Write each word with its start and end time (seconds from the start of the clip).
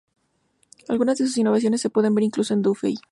Algunas 0.87 1.19
de 1.19 1.27
sus 1.27 1.37
innovaciones, 1.37 1.79
se 1.79 1.91
puede 1.91 2.09
ver 2.09 2.23
incluso 2.23 2.55
en 2.55 2.63
Dufay. 2.63 2.95